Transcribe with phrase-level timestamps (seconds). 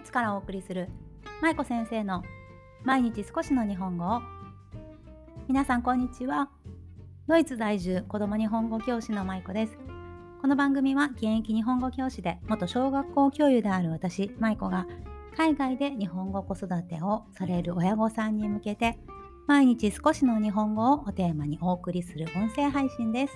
[0.00, 0.88] イツからお送りする
[1.42, 2.22] 舞子先生の
[2.84, 4.22] 毎日少しの日本語を。
[5.46, 6.48] 皆さんこんにちは。
[7.28, 9.76] ドイツ在住子供日本語教師の舞子です。
[10.40, 14.86] この番組は現役日本語教師で元小学校教諭である私舞子が
[15.36, 18.98] 海外で日本語子育てをされる親御さんに向けて
[19.46, 23.34] 毎日少しの日本語をおテーマにお送りする音声配信です。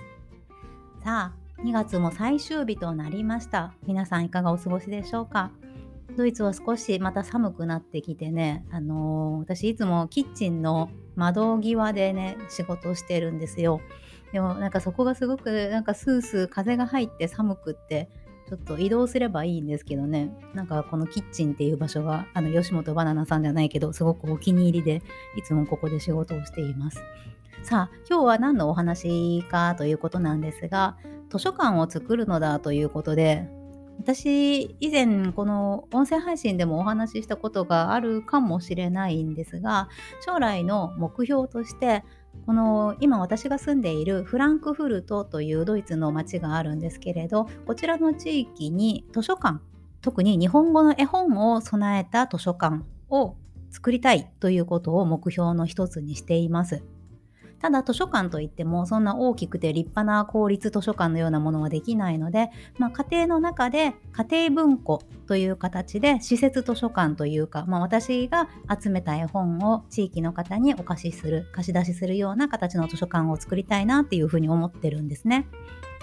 [1.03, 3.75] さあ2月も最終日となりました。
[3.85, 5.51] 皆さんいかがお過ごしでしょうか？
[6.15, 13.81] ドイツは少しまた寒くなってきてね、あのー、私いつもキッチンの窓際でね、仕事をしてるんですよ。
[14.31, 18.09] でもなんかそこがすごくなんかスースー風が入って寒くって、
[18.47, 25.01] ちょっと移動すればいいんですけどね、なんかこのキッチンっていう場所が、あの吉本バナナさんじゃないけど、すごくお気に入りで、
[25.35, 27.01] いつもここで仕事をしています。
[27.63, 30.97] さあ、今日は何のお話かということなんですが、
[31.29, 33.49] 図書館を作るのだということで、
[33.99, 39.89] 私以前この音声配信でもお話ししたことがあるかもしれないんですが
[40.25, 42.03] 将来の目標として
[42.45, 49.59] この今私が住んでいるフランクフルトというドイツの町があるんですけれどこちらの地域に図書館
[50.01, 53.35] 特に日本語の絵本を備えた図書館を
[53.71, 56.83] 作りたいということを目標の一つにしています。
[57.65, 68.49] ただ図書館といってもそんな大きくて立派な公立図書館のようなものはできないので、まあ、家庭の中で家庭文庫という形で施設図書館というか、まあ、私が
[68.79, 75.47] 集めた絵本を地域の方にお貸しする貸し出しするような形の図書館を作りたいなっていうふうに思ってるんですね。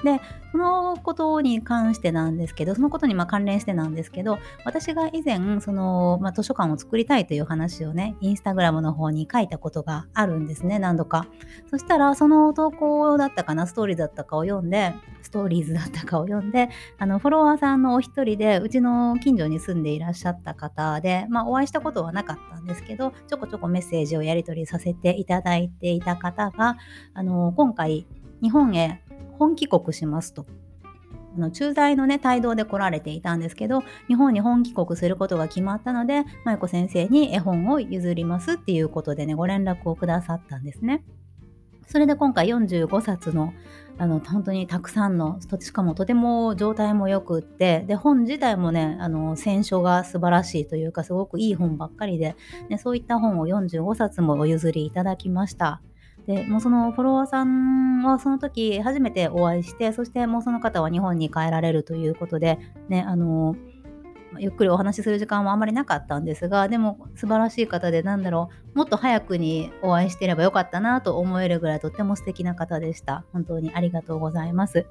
[0.04, 11.26] でそのことに関してなんですけどそのことにま関連してなんですけど私が以前その、まあ、図書館を作りたいという話をねインスタグラムの方に書いたことがあるんですね何度か。
[11.70, 26.76] そしたらその投稿だったかなストーリーだったかを読んでストーリーズだったかを読んであのフォロワーさんのお一人でうちの近所に住んでいらっしゃった方で、まあ、お会いしたことはなかったんですけどちょこちょこメッセージをやり取りさせていただいていた方が
[27.14, 28.06] あの今回
[28.42, 29.01] 日本へ
[29.42, 30.46] 本帰国しますと。
[31.34, 41.04] あの駐在のね帯同で来られていたんですけど日本に本帰国することが決まったので舞子先生に絵本を譲りますっていうことでねご連絡をくださったんですね。
[41.88, 43.52] それで今回45冊の
[43.98, 52.36] あの本当にたくさんのしかもとても状態もよくってで本自体もねあの選書が素晴らしいというかすごくいい本ばっかりで、
[52.70, 55.82] ね、そういった本を45冊もお譲りいただきました。
[56.26, 63.56] でもうそのフォロワーさんはその時初めてお会いしてそしてもうその方は日本に帰られるということでねあの
[64.38, 73.24] ゆっくりお話しする時間はあまりなかったんですがでも素晴らしい方でなんだろうもっと早くにお会いしていればよかったなと思えるぐらいとっても素敵な方でした。
[73.32, 74.86] 本当にありがとうございます。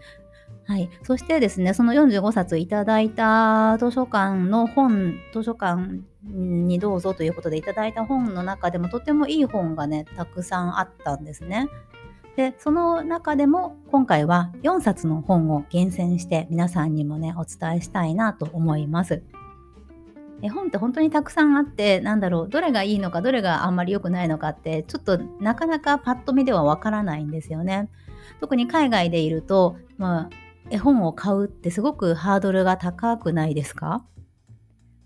[0.66, 11.67] はい、そしてですねその45冊いただいた図書館の本図書館にどうぞということでいただいた本の中でもとてもいい本がねたくさんあったんですね。
[12.38, 19.22] でその中でも今回は4冊の本を厳選して皆さんにもねお伝えしたいなと思います。
[20.41, 27.89] 絵本って本当にたくさんあってなんだろうどれがいいのかどれがあんまり良くないのかってちょっとなかなかパッと見ではわからないんですよね。
[28.39, 30.29] 特に海外でいると、まあ、
[30.69, 34.05] 絵本を買うってすごくハードルが高くないですか？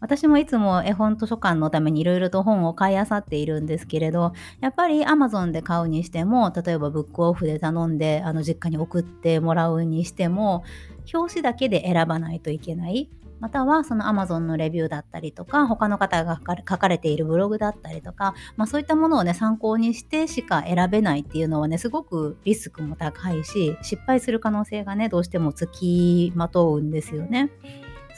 [0.01, 10.63] 私もいつも絵本図書館のためにいろいろと本を買いあさっているんですけれどやっぱりアマゾンで買うにしても例えばブックオフで頼んであの実家に送ってもらうにしても
[11.11, 13.09] 表紙だけで選ばないといけない。
[13.39, 27.51] またはその Amazon のレビューだったりとか他の方が書かれているブログだったりとか、まあ、そういったものをね参考にしてしか選べないっていうのはねすごくリスクも高いし失敗する可能性がねどうしてもつきまとうんですよね。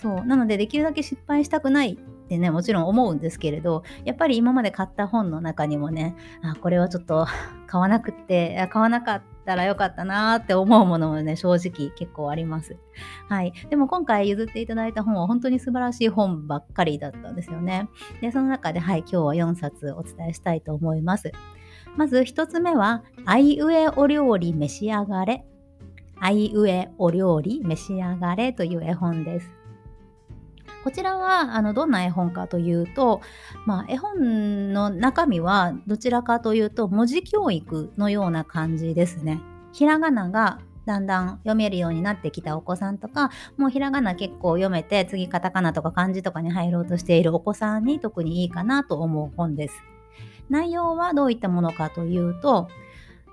[0.01, 7.25] そうなのでできるだけ失敗したくないってねもちろん思うんですけれどやっぱり今まで買った本の中にもねあこれはちょっと
[7.65, 12.77] 買わなくて買わなかったらよかったなーって思うものもね正直結構あります。
[13.29, 13.53] はい。
[13.69, 17.87] でも今回譲っていただいた本は本当に素晴らしい本ばっかりだったんですよね。
[18.21, 21.31] でその中ではい今日は4冊お伝えしたいと思います。
[21.95, 25.45] まず1つ目は「あいうえお料理召し上がれ」
[26.19, 29.56] あいうえお料理召し上がれという絵本です。
[30.83, 33.21] こちらはあのどんな絵本かというと、
[33.65, 39.41] まあ、絵本の中身はどちらかというと文字教育のような感じですね。
[39.73, 49.83] ひらがながだんだん読めるようになってきたお子さんとかもうひらがな結構読めて次カタカナとか漢字とかに入ろうとしているお子さんに特にいいかなと思う本です。
[50.49, 52.69] 内容はどういったものかというと、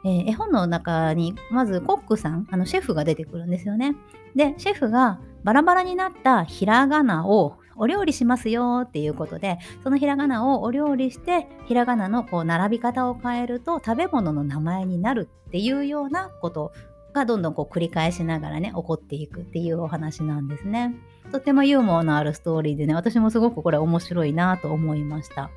[0.05, 3.95] えー、絵本の中にまずコックさんあのシェフが出てくるんですよね。
[4.35, 16.73] でシェフがバラバラになったひらがなをお料理しますよっていうことでそのひらがなをお料理してひらがなのこう並び方を変えると食べ物の名前になるっていうようなこと
[17.13, 20.95] がどんどんこう繰り返しながらね起こっていくっていうお話なんですね。
[21.31, 25.51] とてもユーモアのあるストーリーでね私もすごくこれ面白いなと思いました。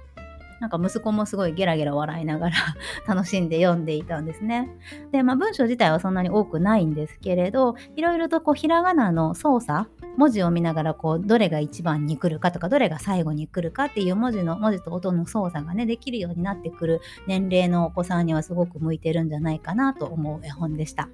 [0.60, 2.56] なんか息子もすごいゲラゲラ笑いながら
[3.08, 4.70] 楽しんで読んでいたんですね。
[5.12, 21.10] で、まあ文章自体はそんなに多くないんですけれど、いろいろとこうひらがなの操作、文字を見ながらこうどれが一番に来るかとかどれが最後に来るかっていう文字の文字と音の操作がねできるようになってくる年齢のお子さんにはすごく向いてるんじゃないかなと思う絵本でした。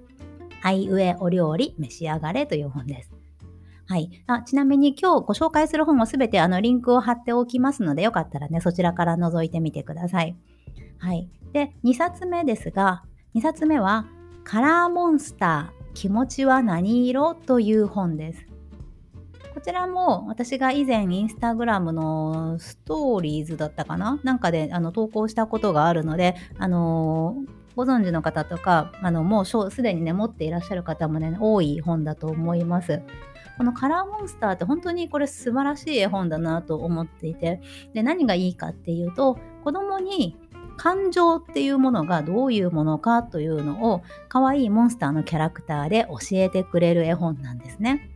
[0.61, 3.22] あいうえお料理召し上がれという本です。
[3.85, 4.23] はい。
[4.27, 10.35] あちなみに今日ご紹介する本はすべてあのリンクを貼っておきますので、よかったらね、そちらから覗いてみてください。
[10.99, 11.29] はい。
[11.51, 13.03] で、2冊目ですが、
[13.35, 14.05] 2冊目は、
[14.43, 17.35] カラーモンスター、気持ちは何色？
[17.35, 18.45] という本です。
[19.53, 24.19] こちらも私が以前インスタグラムのストーリーズだったかな？
[24.23, 33.01] なんかであの投稿したことがあるので、あのー、ご存知の方とか、あのもうすでにね、持っていらっしゃる方もね、多い本だと思います。
[33.57, 37.61] このカラーモンスターって本当にこれ素晴らしい絵本だなと思っていて、
[37.93, 40.37] で、何がいいかっていうと、子供に
[40.77, 48.09] 感情っていうものがどういうものかというのを可愛いモンスターのキャラクターで教えてくれる絵本なんですね。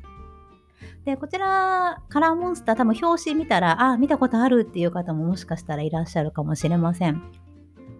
[1.06, 7.47] で、こちら、カラーモンスター多分表紙見たら、あ、見たことあるっていう方ももしかしたらいらっしゃるかもしれません。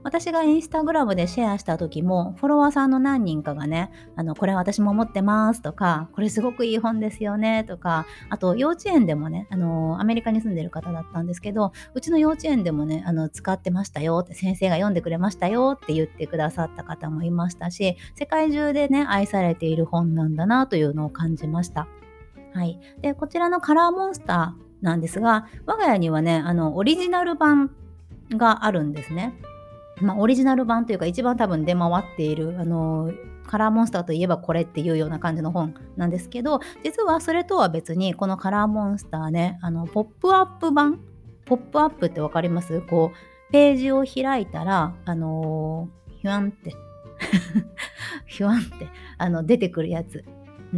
[0.08, 21.90] 私がインスタグラムでシェアした時も、フォロワーさんの何人かがね、あの、これ私も持ってますとか、これすごくいい本ですよねとか、あと幼稚園でもね、あの、アメリカに住んでる方だったんですけど、うちの幼稚園でもね、あの、使ってましたよって、先生が読んでくれましたよって言ってくださった方もいましたし、世界中でね、愛されている本なんだなというのを感じました。
[22.54, 22.80] はい。
[23.02, 27.72] で、こちらのカラーモンスターなんですが、我が家にはね、あの、オリジナル版
[28.30, 29.34] があるんですね。
[30.02, 33.12] まあ、オリジナル版というか一番多分出回っているあの
[33.48, 41.00] カラーモンスターといえばこれっていうような感じの本なんですけど実はそれとは別にこのカラーモンスターねあのポップアップ版
[41.46, 42.82] ポップアップって分かります？
[42.82, 46.76] こうページを開いたらあのー、ヒュアンって
[48.28, 50.26] ヒュアンってあの出てくるやつ、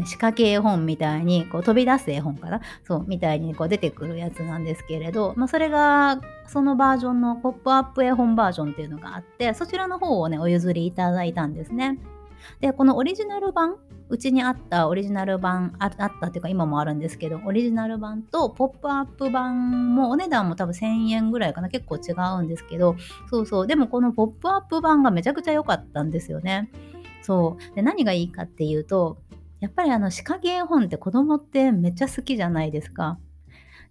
[0.06, 2.62] 仕掛け絵本みたいにこう飛び出す絵本かな？
[2.84, 11.98] そうみたいにこう出てくるやつなんですけれど、まあ、それがそのバージョンのポップアップ絵本バージョンっていうのがあってそちらの方をねお譲りいただいたんですね。
[12.62, 13.76] でこのオリジナル版
[14.08, 21.70] うちにあったオリジナル版あったっていうか今もあるんですけどオリジナル版とポップアップ版もお値段も多分1000円ぐらいかな？
[21.70, 22.96] 結構違うんですけど
[23.30, 26.72] そうそうでもこのポップアップ版がめちゃくちゃ良かったんですよね。
[27.22, 29.18] そうで何がいいかっていうと
[29.60, 33.20] やっぱりあの仕掛け絵本って子供ってめっちゃ好きじゃないですか。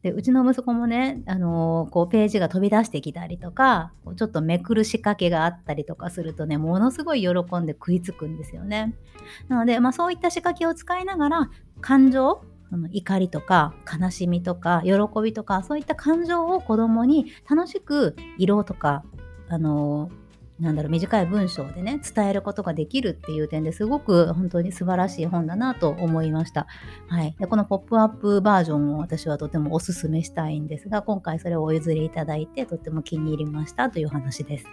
[0.03, 8.95] でうちの息子もね、あのー、こうページが飛び出してきたりとかちょっとめくる仕掛けがあったりとかするとねものすごい喜んで食いつくんですよね。
[9.49, 11.51] なので、まあ、そういった仕掛けを使いながら
[11.81, 12.43] 感情
[12.93, 14.93] 怒りとか悲しみとか喜
[15.23, 19.03] びとかそういった感情を子供に楽しく色とか
[19.49, 20.28] あのー
[20.61, 26.67] なんだろう短い文章でね伝えることができるっていう点ですごく本当に素晴らしい本だなと思いました。
[27.07, 34.67] はい、でこのポップアップバージョンを私はとてもおすすめしたいんですが今回それをお譲りいただいてとっても気に入りましたという話です。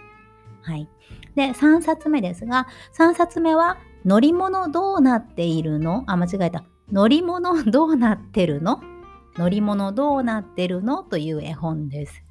[0.62, 0.88] はい、
[1.36, 2.66] で3冊目ですが
[2.98, 8.80] 3冊目は「乗り物どうなっているの?」あ間違えた「乗り物どうなってるの?」
[9.38, 11.04] 乗り物どうなってるの？
[11.04, 12.25] という絵本です。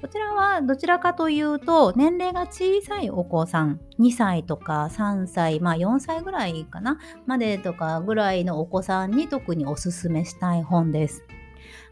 [0.00, 11.24] こちらはどちらかというと年齢が小さいお子さん2歳とか3歳まあ4歳ぐらいかなまでとかぐらいのお子さんに特におすすめしたい本です。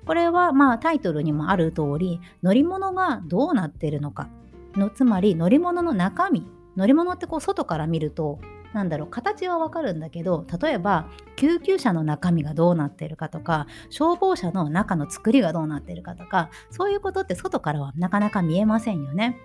[0.07, 4.29] これはまあタイトルにもある通り乗り物がどうなっているのか
[4.77, 6.47] のつまり乗り物の中身
[6.77, 8.39] 乗り物ってこう外から見ると
[8.75, 19.39] なんだろう形はわかるんだけど例えば救急車の中身がどうなってるかとか消防車の中の作りがどうなってるかとかそういうことって外からはなかなか見えませんよね。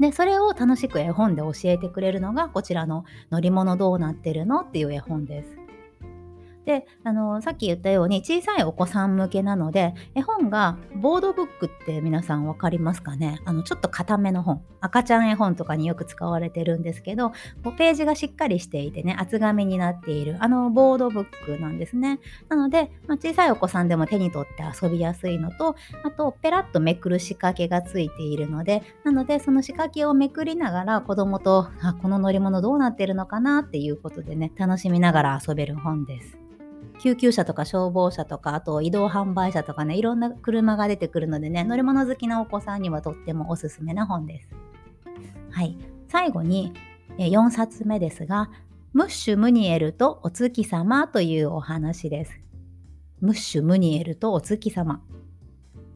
[0.00, 5.61] でそれを楽しく絵本で教えてくれるのがこちらの「乗り物どうなってるの?」っていう絵本です。
[6.64, 13.40] であのさっき言ったように小さいお子さん向けなので絵本がボードブックって皆さん分かりますかね？
[13.44, 14.62] あのちょっと固めの本。
[14.80, 17.30] 赤ちゃん絵本とかによく使われてるんですけど
[17.78, 22.18] ページがしっかりしていてね厚紙になっているあのボードブックなんですね。
[22.48, 36.41] なので、まあ、小さいお子さんでも手に取って遊びやすいのとあとペラッとめくる仕掛けがついているのでなのでその仕掛けをめくりながら子供とあこの乗り物どうなってるのかなっていうことでね楽しみながら遊べる本です。
[37.02, 44.48] 救急車とか消防車とかあと移動販売車とかねいろんな車が出てくるのでね乗り物好きなお子さんにはとってもおすすめな本です。
[45.50, 45.76] はい
[46.08, 46.72] 最後に
[47.18, 48.50] 4冊目ですが
[48.92, 52.40] ムッシュ・ムニエルとお月様というお話です。
[53.20, 55.02] ムッシュ・ムニエルとお月様。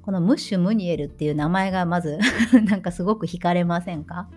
[0.03, 2.19] このムッシュ・ムニエルっていう名前がまず
[2.67, 4.29] なんかすごく惹かれませんか？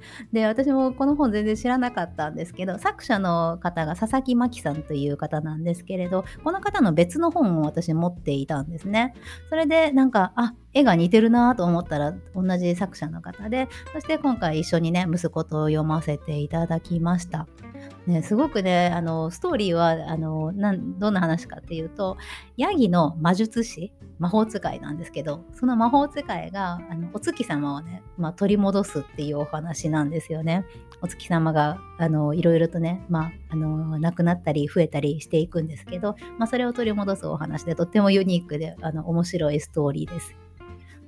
[0.32, 9.14] で私もこの本全然知らなかったんですけど作者の方が佐々木真希さんという方なんですけれどこの方の別の本を私持っていたんですね。
[9.48, 17.46] それでなんかあ絵が似てるなと思ったら同じ作者の方でそして今回一緒にね息子と読ませていただきました。
[18.08, 22.16] ね、すごくねあのストーリーはあのなんどんな話かっていうと
[22.56, 30.64] ヤギの魔術師魔法使いなんですけどその魔法使いがあのお月様をね、まあ、取り戻すっていうお話なんですよね。
[31.02, 40.47] お月様があのいろいろとね、まあ、あの亡くなったり増えたりしていくんですけど、まあ、それを取り戻すお話でとってもユニークであの面白いストーリーです。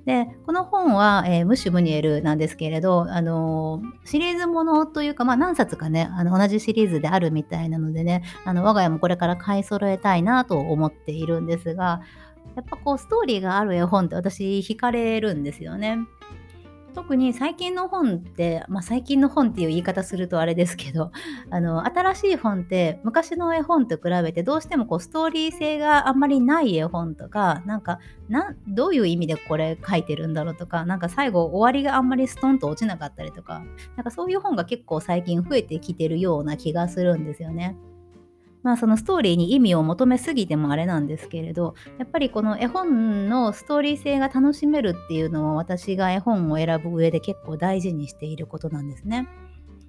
[0.05, 12.01] でこの本は、えー、ムッシュ・ムニエルなんですけれど、あのー、シリーズものというか、まあ、何冊かねあの同じシリーズであるみたいなのでねあの我が家もこれから買い揃えたいなと思っているんですが
[12.55, 15.99] やっぱこうストーリーがある絵本って私惹かれるんですよね。
[16.91, 21.11] 特に最近の本って、まあ、最近の本っていう言い方するとあれですけど
[21.49, 33.63] あの新しい本って昔の絵本と比べてどうしてもこうストーリー性があんまりない絵本とかなんかなどういう意味でこれ書いてるんだろうとかなんか最後終わりがあんまりストンと落ちなかったりとか
[33.95, 37.77] なんかそういう本が結構最近増えてきてるような気がするんですよね。
[38.63, 49.27] まあそのストーリーに意味を求めすぎてもあれなんですけれどやっぱりこの絵本のストーリー性が楽しめるっていうのは私が絵本を選ぶ上で結構大事にしていることなんですね。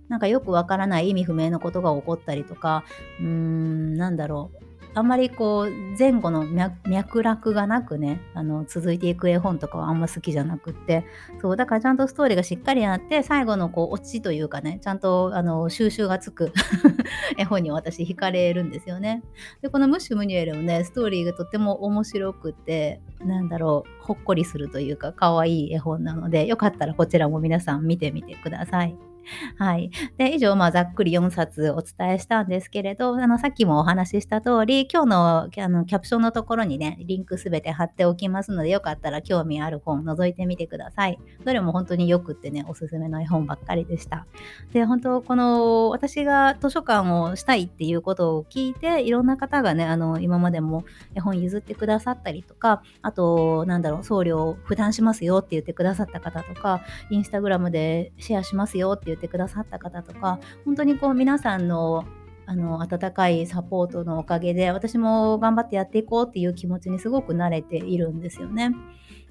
[0.09, 2.85] なんかよくわからない意味不明のことが起こったりとか
[3.19, 11.05] うーんなんだろうあんまりこう前後の脈絡がなくねあの続いていく絵本とかはあんま好きじゃなくって
[11.41, 16.53] そうだからちゃんとストーリーがしっかりあって最後のこうオチというかねちゃんとあの収集がつく
[17.39, 19.23] 絵本に私惹かれるんですよね。
[19.63, 29.12] でこのムッシュ・ムニュエルもねストーリーがとっても面白くてなんだろうほっこりするというか可愛い絵本なのでよかったらこちらも皆さん見てみてください。
[29.59, 29.91] はい。
[30.17, 41.19] で、以上、まあ、ざっくり4冊お伝えしたんですけれど、あの、さっきもお話しした通り、今日のあのキャプションのところにね、リンクすべて貼っておきますので、よかったら興味ある本覗いてみてください。
[41.45, 44.27] どれも本当によくってね、おすすめの絵本ばっかりでした。
[44.73, 62.05] で、本当、この、私が図書館をしたいっていうことを聞いて、いろんな方がね、あの、今までも絵本譲ってくださったりとか、あと、なんだろう、送料負担しますよって言ってくださった方とか、インスタグラムでシェアしますよって言ってくださった方とか本当にこう皆さんの
[62.45, 68.73] あの温かいサポートのおかげで私も頑張ってやっていこうっていう気持ちにすごく慣れているんですよね。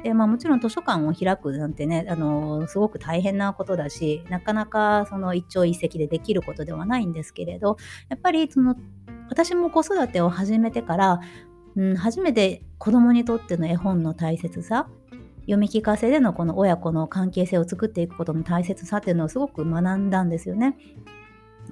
[0.03, 7.77] でまあ、もちろん図書館を開くなんてねあのすごく大変なことだしなかなかその一朝一夕でできることではないんですけれど
[8.09, 8.75] やっぱりその
[9.29, 11.19] 私も子育てを始めてから、
[11.75, 14.89] うん、初めて子供にとっての絵本の大切さ
[15.41, 20.77] 読み聞かせでのこの親子の関係性を作っていくことの大切さっていうのをすごく学んだんですよね。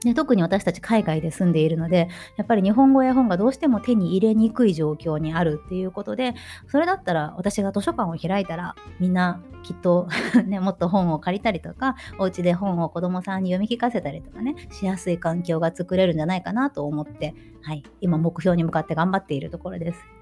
[0.04, 2.08] で特に私たち海外で住んでいるので
[2.38, 6.36] やっぱり日本語や本がどうしても手に入れにくい状況にあるっていうことで
[6.68, 10.08] それだったら私が図書館を開いたらみんなきっと
[10.48, 20.19] ね、もっと本を借りたりとかお家で本を子供さんに読み聞かせたりとかねしやすい環境が作れるんじゃないかなと思って、はい、今目標に向かって頑張っているところです。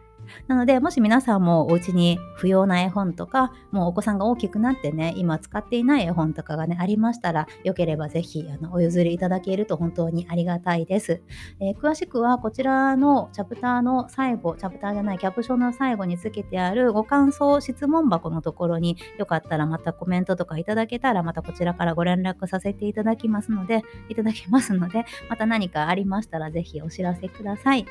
[0.47, 11.21] なので、もし皆さんもお家に不要な絵本とか、もうお子さんが大きくなってね、今使っていない絵本とかがね、ありましたら、よければぜひあのお譲りいただけると本当にありがたいです、
[11.59, 27.85] えー、詳しくはこちらのチャプターの最後、チャプターじゃないキャプションの最後につけてあるご感想質問箱のところによかったらまたコメントとかいただけたらまたこちらからご連絡させていただきますので、いただきますので、また何かありましたらぜひお知らせください。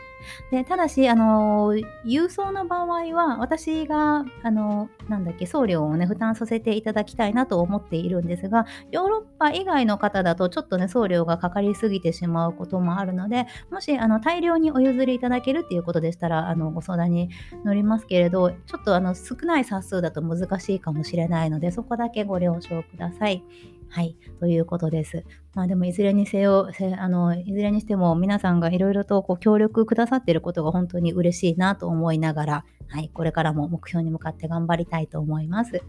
[0.51, 17.29] でただし、あのー、郵送の場合は、私が、あの、なんだっけ、送料をね、負担させていただきたいなと思っているんですが、ヨーロッパ以外の方だと、ちょっとね、送料がかかりすぎてしまうこともあるので、もし、あの、大量にお譲りいただけるっていうことでしたら、あの、ご相談に
[17.65, 23.45] 乗りますけれど、ちょっと、あの、少ない冊数だと難しいかもしれないので、そこだけご了承ください。
[23.89, 25.25] はい、ということです。
[25.55, 35.83] まあでもいずれにせよ、あのいずれにしても皆さんがいろいろとこう協力くださっていることが本当に嬉しいなと思いながら、はい、これからも目標に向かって頑張りたいと思います。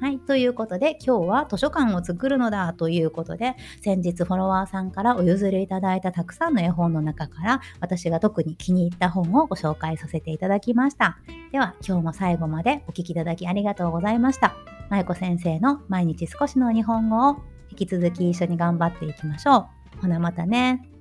[0.00, 0.18] はい。
[0.18, 11.18] ということで、今日は図書館を作るのだということで、先日フォロワーさんからお譲りいただいたたくさんの絵本の中から、私が特に気に入った本をご紹介させていただきました。
[11.50, 14.75] では、今日も最後までお聴きいただきありがとうございました。
[14.88, 17.36] まゆこ先生の毎日少しの日本語を
[17.70, 20.00] 引き続き一緒に頑張っていきましょう。
[20.02, 20.95] ほなまたね。